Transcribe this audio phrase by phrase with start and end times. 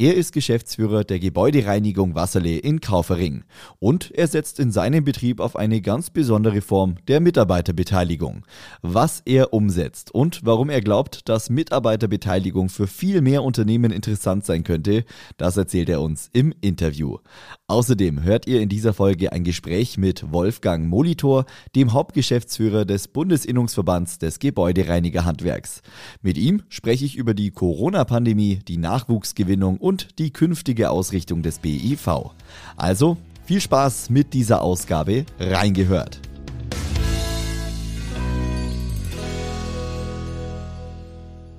[0.00, 3.44] Er ist Geschäftsführer der Gebäudereinigung Wasserle in Kaufering
[3.78, 8.44] und er setzt in seinem Betrieb auf eine ganz besondere Form der Mitarbeiterbeteiligung.
[8.82, 14.64] Was er umsetzt und warum er glaubt, dass Mitarbeiterbeteiligung für viel mehr Unternehmen interessant sein
[14.64, 15.04] könnte,
[15.36, 17.18] das erzählt er uns im Interview.
[17.66, 24.18] Außerdem hört ihr in dieser Folge ein Gespräch mit Wolfgang Molitor, dem Hauptgeschäftsführer des Bundesinnungsverbands
[24.18, 25.82] des Gebäudereinigerhandwerks.
[26.22, 31.60] Mit ihm spreche spreche ich über die Corona-Pandemie, die Nachwuchsgewinnung und die künftige Ausrichtung des
[31.60, 32.34] BIV.
[32.76, 36.20] Also viel Spaß mit dieser Ausgabe reingehört.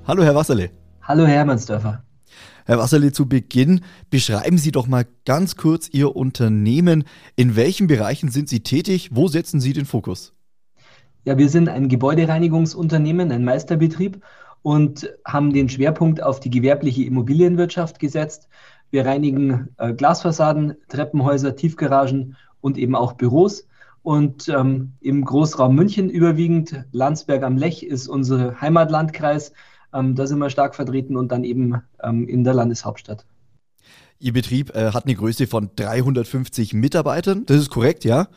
[0.06, 0.70] Hallo Herr Wasserle.
[1.02, 2.04] Hallo Herr Hermannsdörfer.
[2.66, 7.06] Herr Wasserle, zu Beginn beschreiben Sie doch mal ganz kurz Ihr Unternehmen.
[7.36, 9.10] In welchen Bereichen sind Sie tätig?
[9.12, 10.34] Wo setzen Sie den Fokus?
[11.26, 14.22] Ja, wir sind ein Gebäudereinigungsunternehmen, ein Meisterbetrieb
[14.62, 18.50] und haben den Schwerpunkt auf die gewerbliche Immobilienwirtschaft gesetzt.
[18.92, 23.68] Wir reinigen äh, Glasfassaden, Treppenhäuser, Tiefgaragen und eben auch Büros.
[24.02, 29.54] Und ähm, im Großraum München überwiegend, Landsberg am Lech ist unser Heimatlandkreis.
[29.94, 33.26] Ähm, da sind wir stark vertreten und dann eben ähm, in der Landeshauptstadt.
[34.20, 37.46] Ihr Betrieb äh, hat eine Größe von 350 Mitarbeitern.
[37.46, 38.28] Das ist korrekt, ja?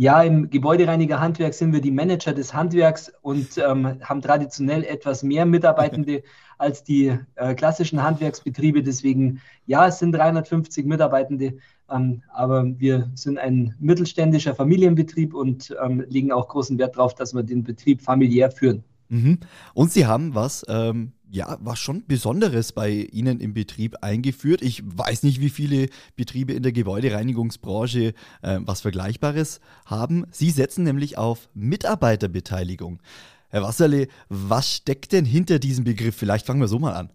[0.00, 5.44] Ja, im Gebäudereinigerhandwerk sind wir die Manager des Handwerks und ähm, haben traditionell etwas mehr
[5.44, 6.22] Mitarbeitende
[6.58, 8.82] als die äh, klassischen Handwerksbetriebe.
[8.82, 11.58] Deswegen, ja, es sind 350 Mitarbeitende,
[11.90, 17.34] ähm, aber wir sind ein mittelständischer Familienbetrieb und ähm, legen auch großen Wert darauf, dass
[17.34, 18.82] wir den Betrieb familiär führen.
[19.10, 19.40] Mhm.
[19.74, 24.62] Und Sie haben was ähm, ja, was schon Besonderes bei Ihnen im Betrieb eingeführt.
[24.62, 30.26] Ich weiß nicht, wie viele Betriebe in der Gebäudereinigungsbranche äh, was Vergleichbares haben.
[30.32, 33.00] Sie setzen nämlich auf Mitarbeiterbeteiligung.
[33.48, 36.16] Herr Wasserle, was steckt denn hinter diesem Begriff?
[36.16, 37.10] Vielleicht fangen wir so mal an.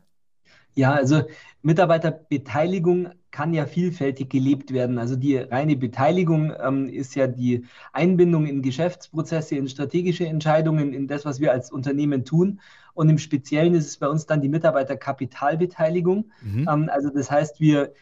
[0.75, 1.23] Ja, also
[1.61, 4.97] Mitarbeiterbeteiligung kann ja vielfältig gelebt werden.
[4.97, 11.07] Also die reine Beteiligung ähm, ist ja die Einbindung in Geschäftsprozesse, in strategische Entscheidungen, in
[11.07, 12.59] das, was wir als Unternehmen tun.
[12.95, 16.31] Und im Speziellen ist es bei uns dann die Mitarbeiterkapitalbeteiligung.
[16.41, 16.67] Mhm.
[16.67, 17.93] Ähm, also das heißt, wir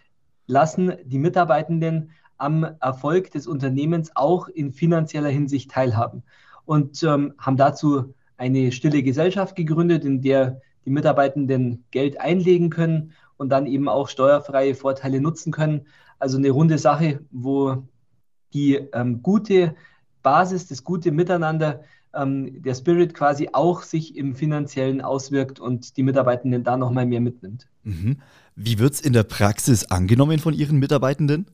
[0.47, 6.23] lassen die Mitarbeitenden am Erfolg des Unternehmens auch in finanzieller Hinsicht teilhaben.
[6.65, 13.13] Und ähm, haben dazu eine stille Gesellschaft gegründet, in der die Mitarbeitenden Geld einlegen können
[13.37, 15.87] und dann eben auch steuerfreie Vorteile nutzen können.
[16.19, 17.83] Also eine runde Sache, wo
[18.53, 19.75] die ähm, gute
[20.21, 21.83] Basis, das gute Miteinander,
[22.13, 27.22] ähm, der Spirit quasi auch sich im finanziellen auswirkt und die Mitarbeitenden da nochmal mehr
[27.22, 27.68] mitnimmt.
[27.84, 28.18] Mhm.
[28.56, 31.47] Wie wird es in der Praxis angenommen von Ihren Mitarbeitenden?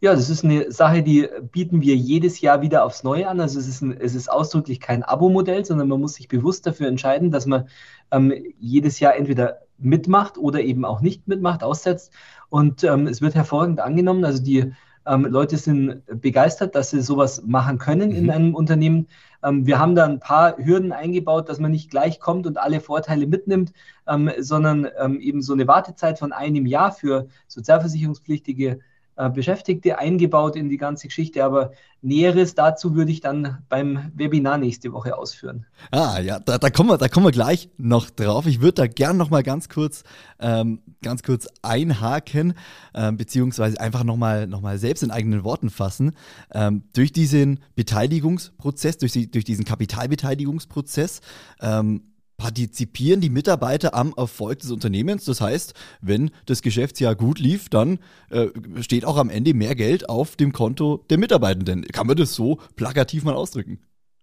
[0.00, 3.40] Ja, das ist eine Sache, die bieten wir jedes Jahr wieder aufs Neue an.
[3.40, 6.86] Also es ist, ein, es ist ausdrücklich kein Abo-Modell, sondern man muss sich bewusst dafür
[6.88, 7.68] entscheiden, dass man
[8.10, 12.12] ähm, jedes Jahr entweder mitmacht oder eben auch nicht mitmacht, aussetzt.
[12.50, 14.24] Und ähm, es wird hervorragend angenommen.
[14.24, 14.72] Also die
[15.06, 18.16] ähm, Leute sind begeistert, dass sie sowas machen können mhm.
[18.16, 19.06] in einem Unternehmen.
[19.42, 22.80] Ähm, wir haben da ein paar Hürden eingebaut, dass man nicht gleich kommt und alle
[22.80, 23.72] Vorteile mitnimmt,
[24.08, 28.80] ähm, sondern ähm, eben so eine Wartezeit von einem Jahr für sozialversicherungspflichtige
[29.16, 31.42] Beschäftigte eingebaut in die ganze Geschichte.
[31.44, 31.72] Aber
[32.02, 35.66] Näheres dazu würde ich dann beim Webinar nächste Woche ausführen.
[35.90, 38.46] Ah, ja, da, da, kommen, wir, da kommen wir gleich noch drauf.
[38.46, 40.04] Ich würde da gern noch mal ganz kurz,
[40.38, 42.54] ähm, ganz kurz einhaken,
[42.94, 46.12] ähm, beziehungsweise einfach noch mal, noch mal selbst in eigenen Worten fassen.
[46.52, 51.22] Ähm, durch diesen Beteiligungsprozess, durch, die, durch diesen Kapitalbeteiligungsprozess,
[51.60, 52.02] ähm,
[52.36, 55.24] partizipieren die Mitarbeiter am Erfolg des Unternehmens.
[55.24, 57.98] Das heißt, wenn das Geschäftsjahr gut lief, dann
[58.30, 58.48] äh,
[58.80, 61.82] steht auch am Ende mehr Geld auf dem Konto der Mitarbeitenden.
[61.84, 63.80] Kann man das so plakativ mal ausdrücken?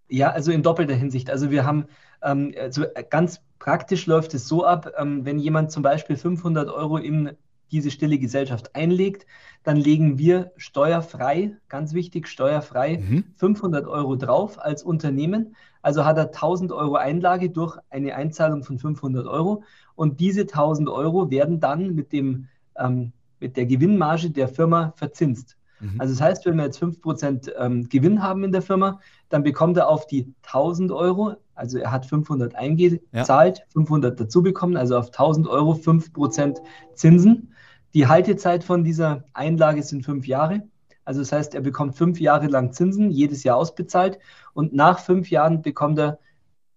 [0.10, 1.30] Ja, also in doppelter Hinsicht.
[1.30, 1.86] Also wir haben,
[2.22, 6.98] ähm, also ganz praktisch läuft es so ab, ähm, wenn jemand zum Beispiel 500 Euro
[6.98, 7.32] in
[7.72, 9.26] diese stille Gesellschaft einlegt,
[9.64, 13.24] dann legen wir steuerfrei, ganz wichtig, steuerfrei mhm.
[13.38, 15.56] 500 Euro drauf als Unternehmen.
[15.84, 19.64] Also hat er 1000 Euro Einlage durch eine Einzahlung von 500 Euro.
[19.96, 22.48] Und diese 1000 Euro werden dann mit, dem,
[22.78, 25.58] ähm, mit der Gewinnmarge der Firma verzinst.
[25.80, 26.00] Mhm.
[26.00, 29.00] Also das heißt, wenn wir jetzt 5% ähm, Gewinn haben in der Firma,
[29.30, 33.66] dann bekommt er auf die 1000 Euro, also er hat 500 eingezahlt, ja.
[33.74, 36.58] 500 dazu bekommen, also auf 1000 Euro 5%
[36.94, 37.54] Zinsen.
[37.94, 40.64] Die Haltezeit von dieser Einlage sind fünf Jahre.
[41.06, 44.20] Also das heißt, er bekommt fünf Jahre lang Zinsen, jedes Jahr ausbezahlt
[44.54, 46.20] und nach fünf Jahren bekommt er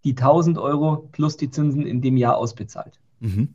[0.05, 2.99] die 1000 Euro plus die Zinsen in dem Jahr ausbezahlt.
[3.21, 3.55] Mhm.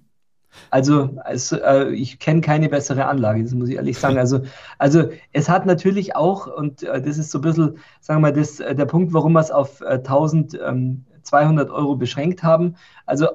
[0.70, 4.18] Also, also äh, ich kenne keine bessere Anlage, das muss ich ehrlich sagen.
[4.18, 4.42] Also,
[4.78, 8.34] also es hat natürlich auch, und äh, das ist so ein bisschen, sagen wir mal,
[8.34, 12.76] das, äh, der Punkt, warum wir es auf äh, 1200 Euro beschränkt haben.
[13.06, 13.30] Also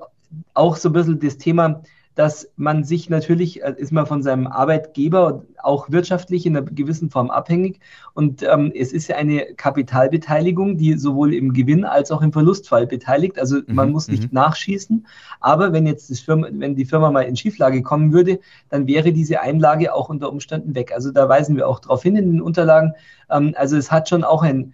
[0.55, 1.83] auch so ein bisschen das Thema,
[2.17, 7.11] dass man sich natürlich, äh, ist man von seinem Arbeitgeber auch wirtschaftlich in einer gewissen
[7.11, 7.79] Form abhängig.
[8.15, 12.87] Und ähm, es ist ja eine Kapitalbeteiligung, die sowohl im Gewinn als auch im Verlustfall
[12.87, 13.39] beteiligt.
[13.39, 14.31] Also mhm, man muss nicht mhm.
[14.33, 15.07] nachschießen.
[15.41, 18.41] Aber wenn jetzt das Firma, wenn die Firma mal in Schieflage kommen würde,
[18.71, 20.93] dann wäre diese Einlage auch unter Umständen weg.
[20.93, 22.95] Also da weisen wir auch darauf hin in den Unterlagen.
[23.31, 24.73] Ähm, also es hat schon auch ein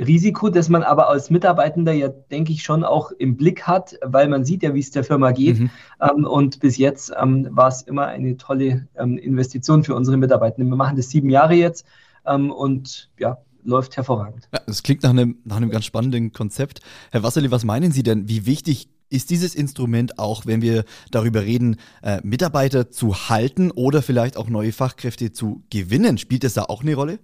[0.00, 4.28] Risiko, das man aber als Mitarbeitender ja, denke ich, schon auch im Blick hat, weil
[4.28, 5.60] man sieht ja, wie es der Firma geht.
[5.60, 5.70] Mhm.
[6.00, 10.70] Ähm, und bis jetzt ähm, war es immer eine tolle ähm, Investition für unsere Mitarbeitenden.
[10.70, 11.84] Wir machen das sieben Jahre jetzt
[12.26, 14.48] ähm, und ja, läuft hervorragend.
[14.52, 16.80] Ja, das klingt nach einem, nach einem ganz spannenden Konzept.
[17.10, 18.28] Herr Wasserli, was meinen Sie denn?
[18.28, 24.02] Wie wichtig ist dieses Instrument auch, wenn wir darüber reden, äh, Mitarbeiter zu halten oder
[24.02, 26.16] vielleicht auch neue Fachkräfte zu gewinnen?
[26.16, 27.18] Spielt das da auch eine Rolle?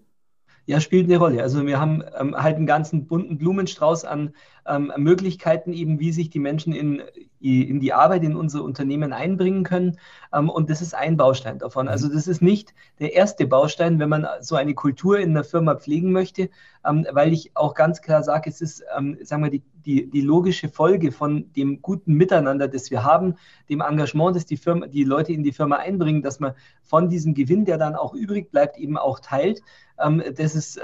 [0.67, 1.43] Ja, spielt eine Rolle.
[1.43, 4.35] Also wir haben ähm, halt einen ganzen bunten Blumenstrauß an
[4.67, 7.03] ähm, Möglichkeiten, eben wie sich die Menschen in,
[7.47, 9.99] in die Arbeit in unsere Unternehmen einbringen können.
[10.33, 11.89] Ähm, und das ist ein Baustein davon.
[11.89, 15.75] Also das ist nicht der erste Baustein, wenn man so eine Kultur in einer Firma
[15.77, 16.51] pflegen möchte,
[16.85, 20.21] ähm, weil ich auch ganz klar sage, es ist, ähm, sagen wir, die, die, die
[20.21, 23.35] logische Folge von dem guten Miteinander, das wir haben,
[23.69, 26.53] dem Engagement, das die Firma, die Leute in die Firma einbringen, dass man
[26.83, 29.63] von diesem Gewinn, der dann auch übrig bleibt, eben auch teilt.
[29.97, 30.79] Das ist,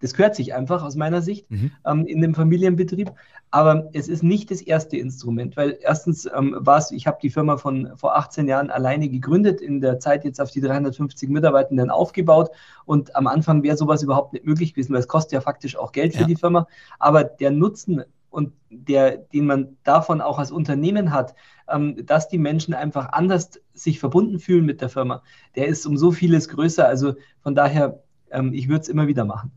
[0.00, 1.72] das gehört sich einfach aus meiner Sicht mhm.
[1.86, 3.12] ähm, in dem Familienbetrieb.
[3.50, 7.30] Aber es ist nicht das erste Instrument, weil erstens ähm, war es, ich habe die
[7.30, 11.90] Firma von vor 18 Jahren alleine gegründet, in der Zeit jetzt auf die 350 Mitarbeitenden
[11.90, 12.50] aufgebaut.
[12.84, 15.92] Und am Anfang wäre sowas überhaupt nicht möglich gewesen, weil es kostet ja faktisch auch
[15.92, 16.26] Geld für ja.
[16.26, 16.66] die Firma.
[16.98, 21.36] Aber der Nutzen und der, den man davon auch als Unternehmen hat,
[21.68, 25.22] ähm, dass die Menschen einfach anders sich verbunden fühlen mit der Firma,
[25.54, 26.86] der ist um so vieles größer.
[26.86, 28.02] Also von daher
[28.34, 29.52] ähm, ich würde es immer wieder machen.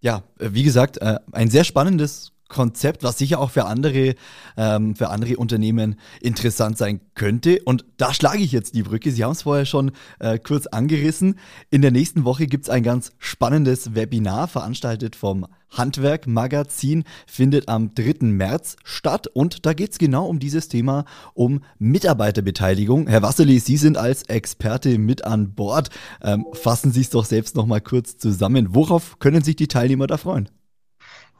[0.00, 4.14] Ja, äh, wie gesagt, äh, ein sehr spannendes Konzept, was sicher auch für andere,
[4.56, 7.60] ähm, für andere Unternehmen interessant sein könnte.
[7.64, 9.10] Und da schlage ich jetzt die Brücke.
[9.12, 11.38] Sie haben es vorher schon äh, kurz angerissen.
[11.70, 17.68] In der nächsten Woche gibt es ein ganz spannendes Webinar, veranstaltet vom Handwerk Magazin, findet
[17.68, 18.26] am 3.
[18.26, 19.26] März statt.
[19.26, 21.04] Und da geht es genau um dieses Thema,
[21.34, 23.06] um Mitarbeiterbeteiligung.
[23.06, 25.90] Herr Wasserli, Sie sind als Experte mit an Bord.
[26.22, 28.74] Ähm, fassen Sie es doch selbst nochmal kurz zusammen.
[28.74, 30.48] Worauf können sich die Teilnehmer da freuen?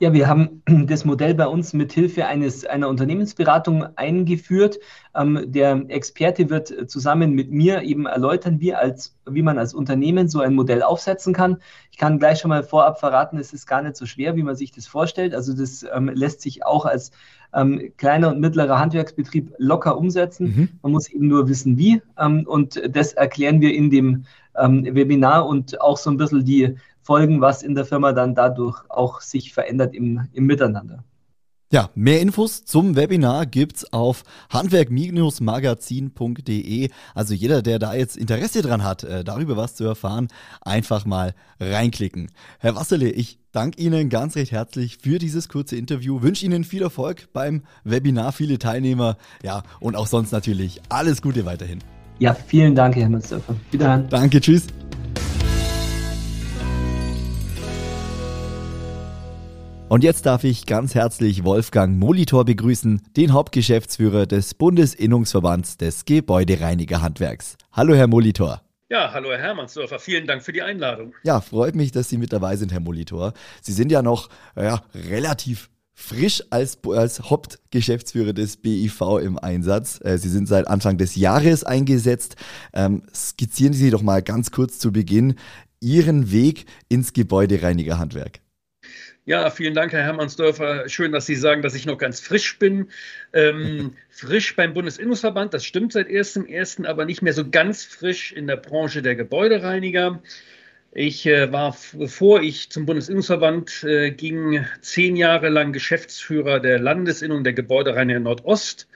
[0.01, 4.79] Ja, wir haben das Modell bei uns mit Hilfe eines, einer Unternehmensberatung eingeführt.
[5.15, 10.29] Ähm, der Experte wird zusammen mit mir eben erläutern, wie, als, wie man als Unternehmen
[10.29, 11.59] so ein Modell aufsetzen kann.
[11.91, 14.55] Ich kann gleich schon mal vorab verraten, es ist gar nicht so schwer, wie man
[14.55, 15.35] sich das vorstellt.
[15.35, 17.11] Also das ähm, lässt sich auch als
[17.53, 20.47] ähm, kleiner und mittlerer Handwerksbetrieb locker umsetzen.
[20.47, 20.69] Mhm.
[20.83, 22.03] Man muss eben nur wissen, wie.
[22.17, 26.77] Ähm, und das erklären wir in dem ähm, Webinar und auch so ein bisschen die
[27.09, 31.05] Folgen, was in der Firma dann dadurch auch sich verändert im, im Miteinander.
[31.73, 36.91] Ja, mehr Infos zum Webinar gibt's auf handwerk-magazin.de.
[37.15, 40.29] Also jeder, der da jetzt Interesse dran hat, äh, darüber was zu erfahren,
[40.61, 42.31] einfach mal reinklicken.
[42.59, 46.21] Herr Wasserle, ich danke Ihnen ganz recht herzlich für dieses kurze Interview.
[46.21, 51.47] Wünsche Ihnen viel Erfolg beim Webinar, viele Teilnehmer, ja, und auch sonst natürlich alles Gute
[51.47, 51.79] weiterhin.
[52.19, 53.55] Ja, vielen Dank, Herr Mustafa.
[53.71, 54.07] Wiederhören.
[54.11, 54.67] Danke, tschüss.
[59.89, 67.57] Und jetzt darf ich ganz herzlich Wolfgang Molitor begrüßen, den Hauptgeschäftsführer des Bundesinnungsverbands des Gebäudereinigerhandwerks.
[67.73, 68.61] Hallo, Herr Molitor.
[68.91, 71.15] Ja, hallo Herr Hermannsdorfer, vielen Dank für die Einladung.
[71.23, 73.33] Ja, freut mich, dass Sie mit dabei sind, Herr Molitor.
[73.63, 80.01] Sie sind ja noch ja, relativ frisch als, als Hauptgeschäftsführer des BIV im Einsatz.
[80.05, 82.37] Äh, Sie sind seit Anfang des Jahres eingesetzt.
[82.75, 85.37] Ähm, skizzieren Sie doch mal ganz kurz zu Beginn
[85.81, 88.41] Ihren Weg ins Gebäudereinigerhandwerk.
[89.25, 90.89] Ja, vielen Dank, Herr Hermannsdörfer.
[90.89, 92.89] Schön, dass Sie sagen, dass ich noch ganz frisch bin.
[93.33, 98.47] Ähm, frisch beim Bundesinnungsverband, das stimmt seit 1.1., aber nicht mehr so ganz frisch in
[98.47, 100.23] der Branche der Gebäudereiniger.
[100.93, 107.45] Ich äh, war, bevor ich zum Bundesinnungsverband äh, ging, zehn Jahre lang Geschäftsführer der Landesinnung
[107.45, 108.89] der Gebäudereiniger Nordost.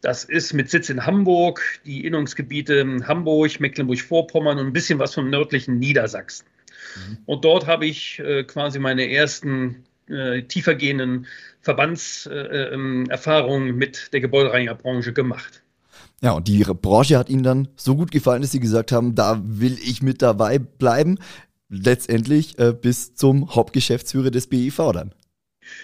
[0.00, 5.30] Das ist mit Sitz in Hamburg, die Innungsgebiete Hamburg, Mecklenburg-Vorpommern und ein bisschen was vom
[5.30, 6.46] nördlichen Niedersachsen.
[6.96, 7.18] Mhm.
[7.26, 11.26] Und dort habe ich äh, quasi meine ersten äh, tiefergehenden
[11.60, 15.62] Verbandserfahrungen äh, ähm, mit der Gebäudereinigerbranche gemacht.
[16.20, 19.40] Ja, und die Branche hat Ihnen dann so gut gefallen, dass Sie gesagt haben, da
[19.44, 21.18] will ich mit dabei bleiben.
[21.68, 25.12] letztendlich äh, bis zum Hauptgeschäftsführer des BIV dann.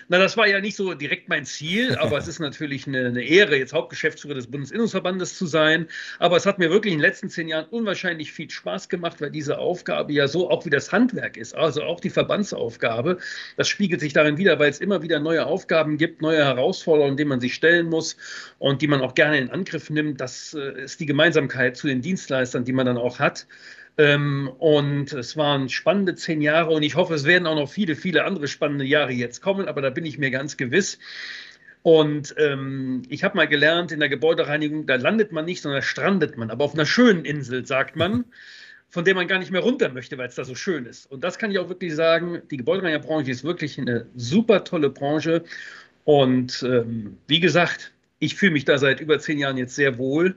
[0.09, 3.23] Na, das war ja nicht so direkt mein Ziel, aber es ist natürlich eine, eine,
[3.23, 5.87] Ehre, jetzt Hauptgeschäftsführer des Bundesinnungsverbandes zu sein.
[6.19, 9.31] Aber es hat mir wirklich in den letzten zehn Jahren unwahrscheinlich viel Spaß gemacht, weil
[9.31, 13.19] diese Aufgabe ja so auch wie das Handwerk ist, also auch die Verbandsaufgabe.
[13.57, 17.31] Das spiegelt sich darin wieder, weil es immer wieder neue Aufgaben gibt, neue Herausforderungen, denen
[17.31, 18.17] man sich stellen muss
[18.59, 20.21] und die man auch gerne in Angriff nimmt.
[20.21, 23.47] Das äh, ist die Gemeinsamkeit zu den Dienstleistern, die man dann auch hat.
[23.97, 27.95] Ähm, und es waren spannende zehn Jahre und ich hoffe, es werden auch noch viele,
[27.95, 30.99] viele andere spannende Jahre jetzt kommen, aber da bin ich mir ganz gewiss.
[31.83, 36.37] Und ähm, ich habe mal gelernt, in der Gebäudereinigung, da landet man nicht, sondern strandet
[36.37, 36.51] man.
[36.51, 38.25] Aber auf einer schönen Insel, sagt man,
[38.89, 41.11] von der man gar nicht mehr runter möchte, weil es da so schön ist.
[41.11, 45.45] Und das kann ich auch wirklich sagen, die Gebäudereinigerbranche ist wirklich eine super tolle Branche.
[46.05, 47.94] Und ähm, wie gesagt,
[48.25, 50.37] ich fühle mich da seit über zehn Jahren jetzt sehr wohl.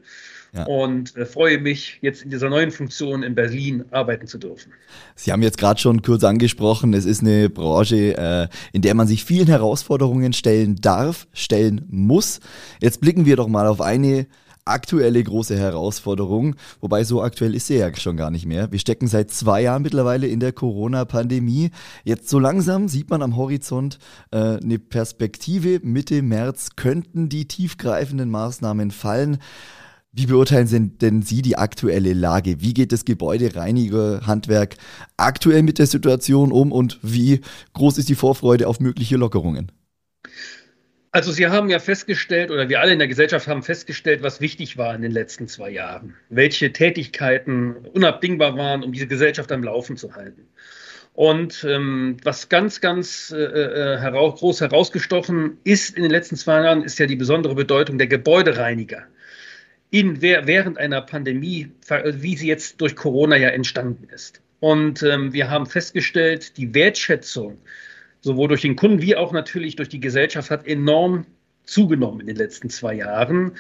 [0.54, 0.64] Ja.
[0.64, 4.72] Und äh, freue mich, jetzt in dieser neuen Funktion in Berlin arbeiten zu dürfen.
[5.16, 9.08] Sie haben jetzt gerade schon kurz angesprochen, es ist eine Branche, äh, in der man
[9.08, 12.40] sich vielen Herausforderungen stellen darf, stellen muss.
[12.80, 14.28] Jetzt blicken wir doch mal auf eine
[14.70, 18.72] aktuelle große Herausforderung, wobei so aktuell ist sie ja schon gar nicht mehr.
[18.72, 21.72] Wir stecken seit zwei Jahren mittlerweile in der Corona-Pandemie.
[22.04, 24.00] Jetzt so langsam sieht man am Horizont
[24.32, 25.80] äh, eine Perspektive.
[25.84, 29.40] Mitte März könnten die tiefgreifenden Maßnahmen fallen.
[30.12, 32.60] Wie beurteilen denn Sie die aktuelle Lage?
[32.60, 34.78] Wie geht das Gebäudereinigerhandwerk
[35.16, 37.42] aktuell mit der Situation um und wie
[37.74, 39.72] groß ist die Vorfreude auf mögliche Lockerungen?
[41.18, 44.78] Also Sie haben ja festgestellt, oder wir alle in der Gesellschaft haben festgestellt, was wichtig
[44.78, 46.14] war in den letzten zwei Jahren.
[46.30, 50.48] Welche Tätigkeiten unabdingbar waren, um diese Gesellschaft am Laufen zu halten.
[51.14, 56.62] Und ähm, was ganz, ganz äh, äh heraus, groß herausgestochen ist in den letzten zwei
[56.62, 59.02] Jahren, ist ja die besondere Bedeutung der Gebäudereiniger
[59.90, 61.72] in, während einer Pandemie,
[62.06, 64.40] wie sie jetzt durch Corona ja entstanden ist.
[64.60, 67.58] Und ähm, wir haben festgestellt, die Wertschätzung
[68.22, 71.26] sowohl durch den Kunden wie auch natürlich durch die Gesellschaft hat enorm
[71.64, 73.54] zugenommen in den letzten zwei Jahren,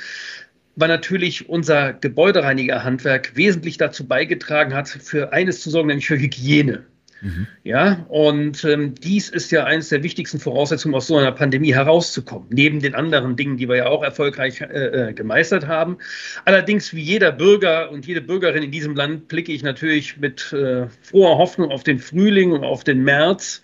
[0.76, 6.86] weil natürlich unser Gebäudereinigerhandwerk wesentlich dazu beigetragen hat, für eines zu sorgen, nämlich für Hygiene.
[7.22, 7.48] Mhm.
[7.64, 12.48] Ja, und ähm, dies ist ja eines der wichtigsten Voraussetzungen, aus so einer Pandemie herauszukommen,
[12.52, 14.66] neben den anderen Dingen, die wir ja auch erfolgreich äh,
[15.10, 15.98] äh, gemeistert haben.
[16.46, 20.88] Allerdings, wie jeder Bürger und jede Bürgerin in diesem Land, blicke ich natürlich mit äh,
[21.02, 23.62] froher Hoffnung auf den Frühling und auf den März,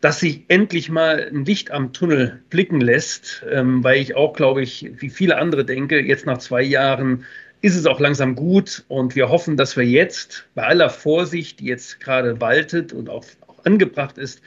[0.00, 4.62] dass sich endlich mal ein Licht am Tunnel blicken lässt, ähm, weil ich auch, glaube
[4.62, 7.24] ich, wie viele andere denke, jetzt nach zwei Jahren
[7.60, 11.66] ist es auch langsam gut und wir hoffen, dass wir jetzt bei aller Vorsicht, die
[11.66, 14.40] jetzt gerade waltet und auch, auch angebracht ist,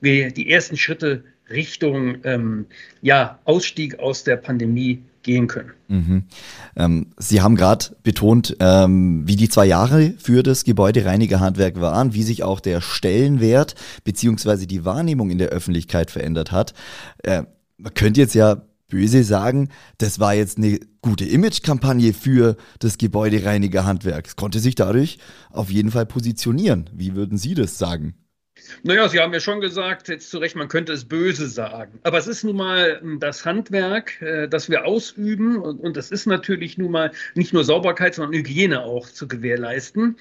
[0.00, 2.66] wir die ersten Schritte Richtung ähm,
[3.02, 5.72] ja, Ausstieg aus der Pandemie gehen können.
[5.88, 6.24] Mhm.
[6.76, 12.22] Ähm, Sie haben gerade betont, ähm, wie die zwei Jahre für das Gebäudereinigerhandwerk waren, wie
[12.22, 13.74] sich auch der Stellenwert
[14.04, 16.74] beziehungsweise die Wahrnehmung in der Öffentlichkeit verändert hat.
[17.22, 17.42] Äh,
[17.76, 24.26] man könnte jetzt ja böse sagen, das war jetzt eine gute Imagekampagne für das Gebäudereinigerhandwerk.
[24.26, 25.18] Es konnte sich dadurch
[25.50, 26.88] auf jeden Fall positionieren.
[26.92, 28.14] Wie würden Sie das sagen?
[28.82, 31.98] Naja, Sie haben ja schon gesagt, jetzt zu Recht, man könnte es böse sagen.
[32.02, 35.56] Aber es ist nun mal hm, das Handwerk, äh, das wir ausüben.
[35.58, 40.16] Und es ist natürlich nun mal nicht nur Sauberkeit, sondern Hygiene auch zu gewährleisten.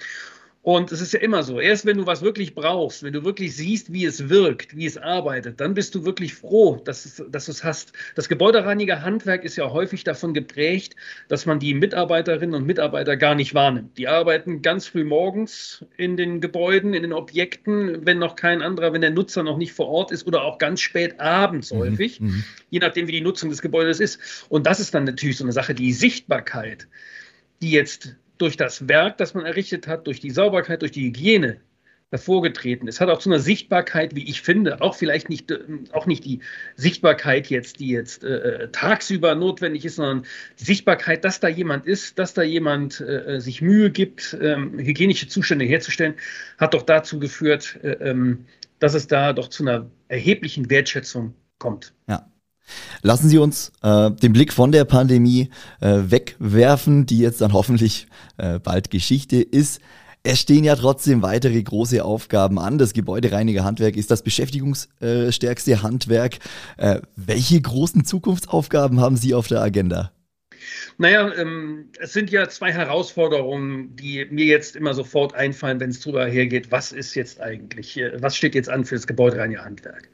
[0.65, 3.55] Und es ist ja immer so, erst wenn du was wirklich brauchst, wenn du wirklich
[3.55, 7.45] siehst, wie es wirkt, wie es arbeitet, dann bist du wirklich froh, dass, es, dass
[7.45, 7.93] du es hast.
[8.15, 10.95] Das Gebäudereiniger-Handwerk ist ja häufig davon geprägt,
[11.27, 13.95] dass man die Mitarbeiterinnen und Mitarbeiter gar nicht wahrnimmt.
[14.00, 18.91] Die arbeiten ganz früh morgens in den Gebäuden, in den Objekten, wenn noch kein anderer,
[18.91, 21.77] wenn der Nutzer noch nicht vor Ort ist oder auch ganz spät abends mhm.
[21.77, 22.43] häufig, mhm.
[22.72, 24.48] je nachdem, wie die Nutzung des Gebäudes ist.
[24.50, 26.88] Und das ist dann natürlich so eine Sache, die Sichtbarkeit,
[27.62, 31.62] die jetzt durch das Werk, das man errichtet hat, durch die Sauberkeit, durch die Hygiene
[32.12, 33.01] hervorgetreten ist.
[33.01, 35.60] Hat auch zu einer Sichtbarkeit, wie ich finde, auch vielleicht nicht, äh,
[35.92, 36.39] auch nicht die
[36.75, 40.25] Sichtbarkeit jetzt, die jetzt äh, äh, tagsüber notwendig ist, sondern
[40.60, 44.77] die Sichtbarkeit, dass da jemand ist, dass da jemand äh, äh sich Mühe gibt, ähm,
[44.77, 46.13] hygienische Zustände herzustellen,
[46.58, 48.46] hat doch dazu geführt, äh, ähm,
[48.80, 51.94] dass es da doch zu einer erheblichen Wertschätzung kommt.
[52.08, 52.30] Ja.
[53.01, 58.07] Lassen Sie uns äh, den Blick von der Pandemie äh, wegwerfen, die jetzt dann hoffentlich
[58.38, 59.79] äh, bald Geschichte ist.
[60.24, 62.79] Es stehen ja trotzdem weitere große Aufgaben an.
[62.79, 66.39] Das Gebäudereinigerhandwerk ist das beschäftigungsstärkste Handwerk.
[66.77, 70.12] Äh, welche großen Zukunftsaufgaben haben Sie auf der Agenda?
[70.98, 76.00] Naja, ähm, es sind ja zwei Herausforderungen, die mir jetzt immer sofort einfallen, wenn es
[76.00, 80.10] drüber hergeht, was ist jetzt eigentlich, was steht jetzt an für das Gebäudereinigerhandwerk?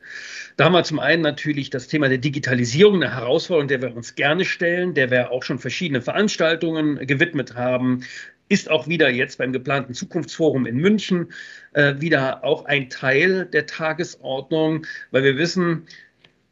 [0.57, 4.15] Da haben wir zum einen natürlich das Thema der Digitalisierung, eine Herausforderung, der wir uns
[4.15, 8.03] gerne stellen, der wir auch schon verschiedene Veranstaltungen gewidmet haben
[8.51, 11.31] ist auch wieder jetzt beim geplanten Zukunftsforum in München
[11.71, 15.87] äh, wieder auch ein Teil der Tagesordnung, weil wir wissen,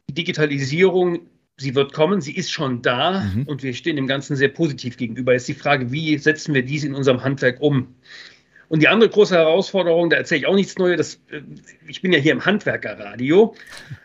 [0.10, 1.29] Digitalisierung
[1.60, 3.44] sie wird kommen, sie ist schon da mhm.
[3.44, 5.34] und wir stehen dem Ganzen sehr positiv gegenüber.
[5.34, 7.96] Jetzt die Frage, wie setzen wir dies in unserem Handwerk um?
[8.70, 11.42] Und die andere große Herausforderung, da erzähle ich auch nichts Neues, das, äh,
[11.88, 13.56] ich bin ja hier im Handwerkerradio,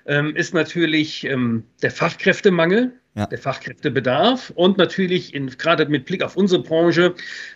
[0.07, 3.27] ähm, ist natürlich ähm, der Fachkräftemangel, ja.
[3.27, 7.15] der Fachkräftebedarf und natürlich in, gerade mit Blick auf unsere Branche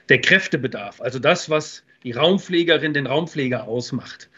[0.09, 4.29] der Kräftebedarf, also das, was die Raumpflegerin, den Raumpfleger ausmacht.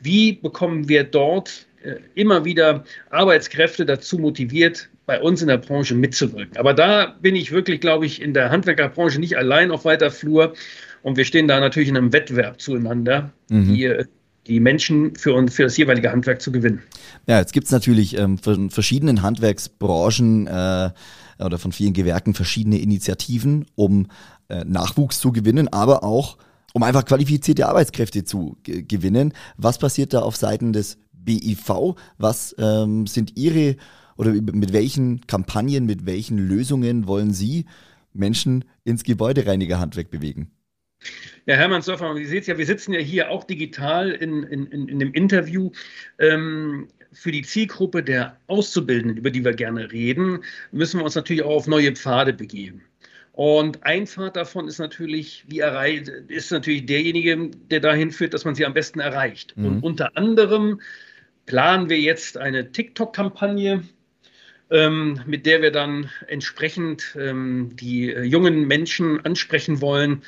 [0.00, 5.94] Wie bekommen wir dort äh, immer wieder Arbeitskräfte dazu motiviert, bei uns in der Branche
[5.94, 6.56] mitzuwirken?
[6.56, 10.54] Aber da bin ich wirklich, glaube ich, in der Handwerkerbranche nicht allein auf weiter Flur.
[11.02, 13.74] Und wir stehen da natürlich in einem Wettbewerb zueinander, mhm.
[13.74, 14.04] die,
[14.46, 16.82] die Menschen für, uns, für das jeweilige Handwerk zu gewinnen.
[17.26, 20.90] Ja, jetzt gibt es natürlich ähm, von verschiedenen Handwerksbranchen äh,
[21.38, 24.08] oder von vielen Gewerken verschiedene Initiativen, um
[24.48, 26.38] äh, Nachwuchs zu gewinnen, aber auch
[26.74, 29.32] um einfach qualifizierte Arbeitskräfte zu gewinnen.
[29.56, 31.94] Was passiert da auf Seiten des BIV?
[32.18, 33.76] Was ähm, sind Ihre
[34.16, 37.66] oder mit welchen Kampagnen, mit welchen Lösungen wollen Sie
[38.12, 40.50] Menschen ins Gebäudereinigerhandwerk bewegen?
[41.46, 44.66] Ja, Hermann Surfer, Sie sehen es ja, wir sitzen ja hier auch digital in, in,
[44.66, 45.70] in, dem Interview.
[46.18, 50.40] Ähm, für die Zielgruppe der Auszubildenden, über die wir gerne reden,
[50.72, 52.82] müssen wir uns natürlich auch auf neue Pfade begeben.
[53.32, 58.44] Und ein Pfad davon ist natürlich, wie erreicht, ist natürlich derjenige, der dahin führt, dass
[58.44, 59.56] man sie am besten erreicht.
[59.56, 59.66] Mhm.
[59.66, 60.80] Und unter anderem
[61.46, 63.82] planen wir jetzt eine TikTok-Kampagne,
[64.70, 70.22] ähm, mit der wir dann entsprechend ähm, die äh, jungen Menschen ansprechen wollen,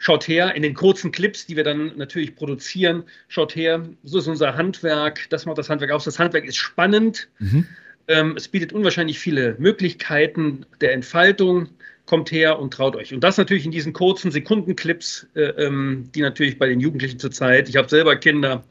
[0.00, 4.28] Schaut her, in den kurzen Clips, die wir dann natürlich produzieren, schaut her, so ist
[4.28, 6.04] unser Handwerk, das macht das Handwerk aus.
[6.04, 7.66] Das Handwerk ist spannend, mhm.
[8.06, 11.68] ähm, es bietet unwahrscheinlich viele Möglichkeiten der Entfaltung.
[12.06, 13.12] Kommt her und traut euch.
[13.12, 17.68] Und das natürlich in diesen kurzen Sekundenclips, äh, ähm, die natürlich bei den Jugendlichen zurzeit,
[17.68, 18.64] ich habe selber Kinder,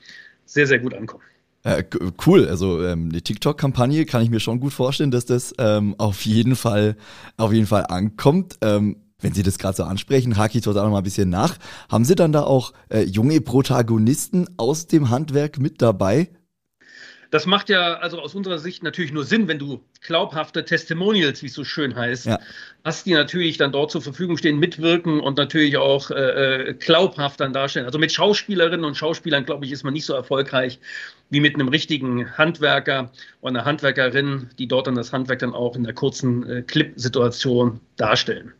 [0.45, 1.21] sehr, sehr gut ankommen.
[1.67, 1.84] Äh,
[2.25, 6.25] cool, also ähm, die TikTok-Kampagne kann ich mir schon gut vorstellen, dass das ähm, auf
[6.25, 6.95] jeden Fall
[7.36, 8.58] auf jeden Fall ankommt.
[8.62, 11.30] Ähm, wenn Sie das gerade so ansprechen, hake ich dort auch noch mal ein bisschen
[11.30, 11.58] nach.
[11.89, 16.30] Haben Sie dann da auch äh, junge Protagonisten aus dem Handwerk mit dabei?
[17.31, 21.47] Das macht ja also aus unserer Sicht natürlich nur Sinn, wenn du glaubhafte Testimonials, wie
[21.47, 22.39] es so schön heißt, ja.
[22.83, 27.39] hast, die natürlich dann dort zur Verfügung stehen, mitwirken und natürlich auch äh, äh glaubhaft
[27.39, 27.85] dann darstellen.
[27.85, 30.79] Also mit Schauspielerinnen und Schauspielern, glaube ich, ist man nicht so erfolgreich
[31.29, 33.11] wie mit einem richtigen Handwerker
[33.41, 37.81] oder einer Handwerkerin, die dort dann das Handwerk dann auch in der kurzen äh, Clip-Situation
[37.97, 38.53] darstellen.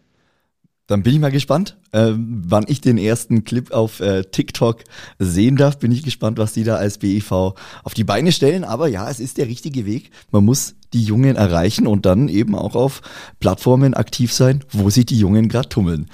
[0.88, 4.86] Dann bin ich mal gespannt, äh, wann ich den ersten Clip auf äh, TikTok
[5.19, 5.80] sehen darf.
[5.80, 8.63] Bin ich gespannt, was die da als BEV auf die Beine stellen.
[8.63, 10.12] Aber ja, es ist der richtige Weg.
[10.32, 13.02] Man muss die Jungen erreichen und dann eben auch auf
[13.39, 16.08] Plattformen aktiv sein, wo sich die Jungen gerade tummeln.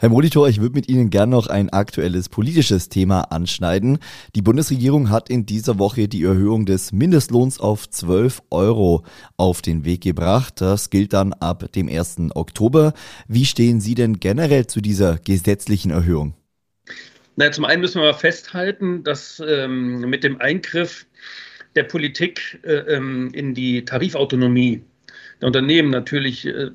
[0.00, 3.98] Herr Molitor, ich würde mit Ihnen gern noch ein aktuelles politisches Thema anschneiden.
[4.36, 9.04] Die Bundesregierung hat in dieser Woche die Erhöhung des Mindestlohns auf 12 Euro
[9.36, 10.60] auf den Weg gebracht.
[10.60, 12.18] Das gilt dann ab dem 1.
[12.36, 12.92] Oktober.
[13.26, 16.34] Wie stehen Sie denn generell zu dieser gesetzlichen Erhöhung?
[17.34, 21.06] Na, zum einen müssen wir festhalten, dass ähm, mit dem Eingriff
[21.78, 24.82] der Politik äh, ähm, in die Tarifautonomie
[25.40, 26.70] der Unternehmen natürlich äh,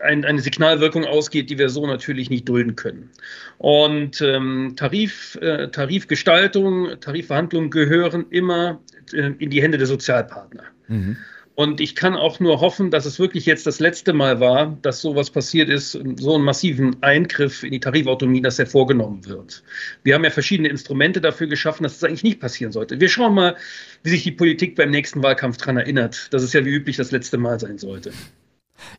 [0.00, 3.08] ein, eine Signalwirkung ausgeht, die wir so natürlich nicht dulden können.
[3.56, 8.80] Und ähm, Tarif, äh, Tarifgestaltung, Tarifverhandlungen gehören immer
[9.14, 10.64] äh, in die Hände der Sozialpartner.
[10.88, 11.16] Mhm.
[11.58, 15.00] Und ich kann auch nur hoffen, dass es wirklich jetzt das letzte Mal war, dass
[15.00, 19.64] sowas passiert ist, so einen massiven Eingriff in die Tarifautonomie, dass er vorgenommen wird.
[20.04, 23.00] Wir haben ja verschiedene Instrumente dafür geschaffen, dass es das eigentlich nicht passieren sollte.
[23.00, 23.56] Wir schauen mal,
[24.04, 27.10] wie sich die Politik beim nächsten Wahlkampf daran erinnert, dass es ja wie üblich das
[27.10, 28.12] letzte Mal sein sollte.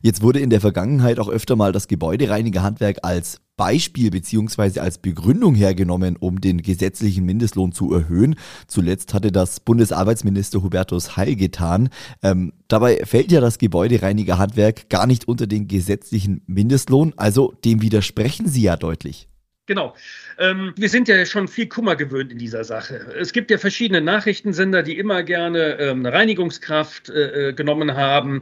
[0.02, 5.54] Jetzt wurde in der Vergangenheit auch öfter mal das Gebäudereinigerhandwerk als Beispiel beziehungsweise als Begründung
[5.54, 8.36] hergenommen, um den gesetzlichen Mindestlohn zu erhöhen.
[8.66, 11.90] Zuletzt hatte das Bundesarbeitsminister Hubertus Heil getan.
[12.22, 18.48] Ähm, dabei fällt ja das Gebäudereinigerhandwerk gar nicht unter den gesetzlichen Mindestlohn, also dem widersprechen
[18.48, 19.29] Sie ja deutlich.
[19.66, 19.94] Genau.
[20.38, 23.14] Ähm, wir sind ja schon viel Kummer gewöhnt in dieser Sache.
[23.16, 28.40] Es gibt ja verschiedene Nachrichtensender, die immer gerne ähm, eine Reinigungskraft äh, äh, genommen haben,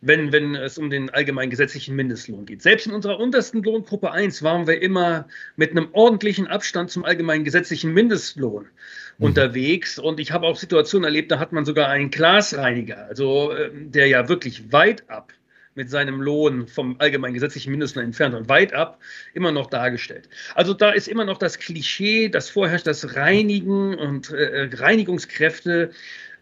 [0.00, 2.62] wenn, wenn es um den allgemeinen gesetzlichen Mindestlohn geht.
[2.62, 7.44] Selbst in unserer untersten Lohngruppe 1 waren wir immer mit einem ordentlichen Abstand zum allgemeinen
[7.44, 8.64] gesetzlichen Mindestlohn
[9.18, 9.24] mhm.
[9.26, 9.98] unterwegs.
[9.98, 14.06] Und ich habe auch Situationen erlebt, da hat man sogar einen Glasreiniger, also äh, der
[14.06, 15.32] ja wirklich weit ab
[15.74, 18.98] mit seinem Lohn vom allgemeinen gesetzlichen Mindestlohn entfernt und weit ab
[19.34, 20.28] immer noch dargestellt.
[20.54, 25.92] Also da ist immer noch das Klischee, das vorherrscht, dass Reinigen und äh, Reinigungskräfte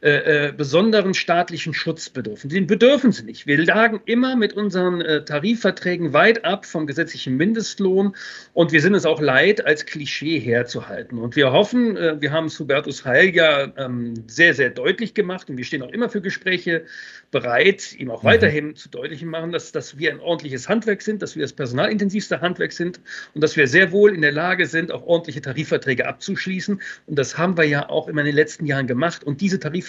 [0.01, 2.49] äh, äh, besonderen staatlichen Schutz bedürfen.
[2.49, 3.49] Den bedürfen sie nicht.
[3.49, 8.15] Wir lagen immer mit unseren äh, Tarifverträgen weit ab vom gesetzlichen Mindestlohn
[8.53, 11.19] und wir sind es auch leid, als Klischee herzuhalten.
[11.19, 15.51] Und wir hoffen, äh, wir haben es Hubertus Heil ja ähm, sehr, sehr deutlich gemacht
[15.51, 16.85] und wir stehen auch immer für Gespräche
[17.33, 18.29] bereit, ihm auch mhm.
[18.29, 22.41] weiterhin zu deutlich machen, dass, dass wir ein ordentliches Handwerk sind, dass wir das personalintensivste
[22.41, 23.01] Handwerk sind
[23.35, 26.81] und dass wir sehr wohl in der Lage sind, auch ordentliche Tarifverträge abzuschließen.
[27.07, 29.25] Und das haben wir ja auch immer in den letzten Jahren gemacht.
[29.25, 29.88] Und diese Tarifverträge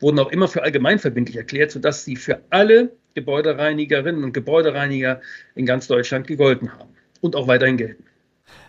[0.00, 5.20] wurden auch immer für allgemeinverbindlich erklärt, sodass sie für alle Gebäudereinigerinnen und Gebäudereiniger
[5.54, 8.04] in ganz Deutschland gegolten haben und auch weiterhin gelten.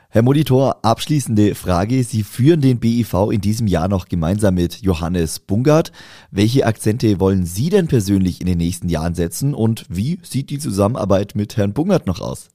[0.10, 2.02] Herr Monitor, abschließende Frage.
[2.04, 5.92] Sie führen den BIV in diesem Jahr noch gemeinsam mit Johannes Bungard.
[6.32, 10.60] Welche Akzente wollen Sie denn persönlich in den nächsten Jahren setzen und wie sieht die
[10.60, 12.50] Zusammenarbeit mit Herrn Bungard noch aus?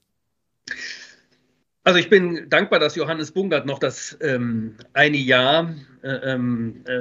[1.84, 5.74] Also ich bin dankbar, dass Johannes Bungard noch das ähm, eine Jahr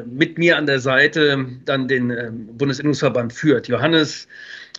[0.06, 3.68] mit mir an der Seite dann den äh, Bundesinnungsverband führt.
[3.68, 4.28] Johannes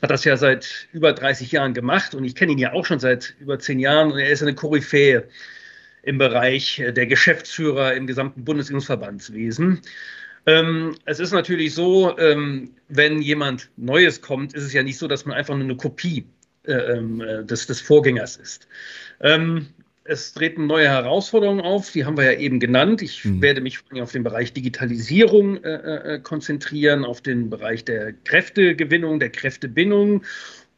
[0.00, 3.00] hat das ja seit über 30 Jahren gemacht und ich kenne ihn ja auch schon
[3.00, 5.24] seit über zehn Jahren und er ist eine Koryphäe
[6.02, 9.80] im Bereich der Geschäftsführer im gesamten Bundesinnungsverbandswesen.
[10.46, 15.06] Ähm, es ist natürlich so, ähm, wenn jemand Neues kommt, ist es ja nicht so,
[15.06, 16.26] dass man einfach nur eine Kopie
[16.66, 18.66] äh, ähm, äh des, des Vorgängers ist.
[19.20, 19.68] Ähm,
[20.04, 23.02] es treten neue Herausforderungen auf, die haben wir ja eben genannt.
[23.02, 23.40] Ich mhm.
[23.40, 29.30] werde mich auf den Bereich Digitalisierung äh, äh, konzentrieren, auf den Bereich der Kräftegewinnung, der
[29.30, 30.24] Kräftebindung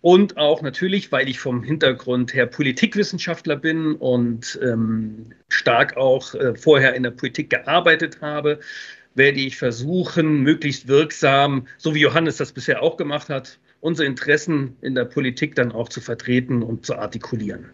[0.05, 6.55] und auch natürlich, weil ich vom Hintergrund her Politikwissenschaftler bin und ähm, stark auch äh,
[6.55, 8.61] vorher in der Politik gearbeitet habe,
[9.15, 14.77] werde ich versuchen, möglichst wirksam, so wie Johannes das bisher auch gemacht hat, unsere Interessen
[14.83, 17.71] in der Politik dann auch zu vertreten und zu artikulieren.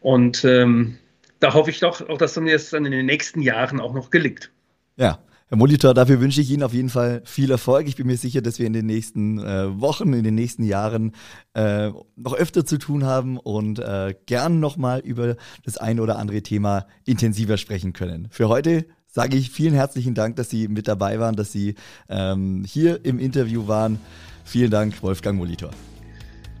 [0.00, 0.98] Und ähm,
[1.40, 4.10] da hoffe ich doch auch, dass dann jetzt dann in den nächsten Jahren auch noch
[4.10, 4.50] gelingt.
[4.96, 5.18] Ja,
[5.50, 7.88] Herr Molitor, dafür wünsche ich Ihnen auf jeden Fall viel Erfolg.
[7.88, 11.12] Ich bin mir sicher, dass wir in den nächsten äh, Wochen, in den nächsten Jahren
[11.54, 16.42] äh, noch öfter zu tun haben und äh, gern nochmal über das ein oder andere
[16.42, 18.28] Thema intensiver sprechen können.
[18.30, 21.76] Für heute sage ich vielen herzlichen Dank, dass Sie mit dabei waren, dass Sie
[22.10, 23.98] ähm, hier im Interview waren.
[24.44, 25.70] Vielen Dank, Wolfgang Molitor.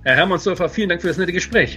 [0.02, 1.76] Herr Hermannsdorfer, vielen Dank für das nette Gespräch.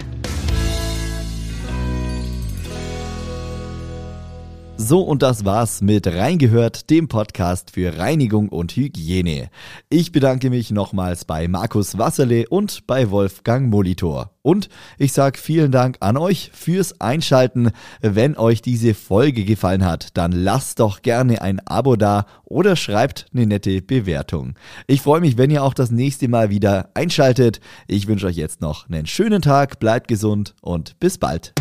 [4.76, 9.48] So, und das war's mit Reingehört, dem Podcast für Reinigung und Hygiene.
[9.90, 14.30] Ich bedanke mich nochmals bei Markus Wasserle und bei Wolfgang Molitor.
[14.42, 17.70] Und ich sage vielen Dank an euch fürs Einschalten.
[18.00, 23.26] Wenn euch diese Folge gefallen hat, dann lasst doch gerne ein Abo da oder schreibt
[23.32, 24.54] eine nette Bewertung.
[24.88, 27.60] Ich freue mich, wenn ihr auch das nächste Mal wieder einschaltet.
[27.86, 31.52] Ich wünsche euch jetzt noch einen schönen Tag, bleibt gesund und bis bald.